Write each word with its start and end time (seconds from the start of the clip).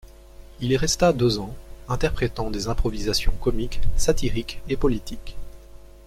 Il 0.61 0.71
y 0.71 0.77
resta 0.77 1.13
deux 1.13 1.37
ans, 1.37 1.55
interprétant 1.87 2.49
des 2.49 2.67
improvisations 2.69 3.33
comiques 3.39 3.81
satiriques 3.97 4.59
et 4.67 4.75
politiques. 4.75 5.37